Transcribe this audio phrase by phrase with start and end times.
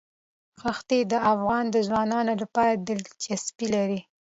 [0.77, 3.99] ښتې د افغان ځوانانو لپاره دلچسپي لري.